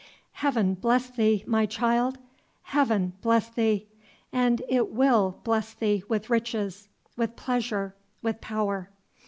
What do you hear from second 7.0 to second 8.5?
with pleasure, with